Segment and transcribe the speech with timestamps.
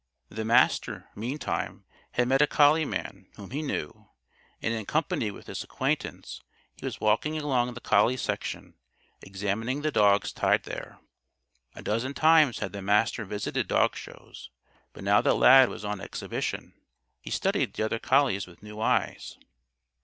[0.29, 4.09] The Master, meantime, had met a collie man whom he knew,
[4.59, 6.41] and in company with this acquaintance
[6.75, 8.73] he was walking along the collie section
[9.21, 10.97] examining the dogs tied there.
[11.75, 14.49] A dozen times had the Master visited dog shows;
[14.91, 16.73] but now that Lad was on exhibition,
[17.21, 19.37] he studied the other collies with new eyes.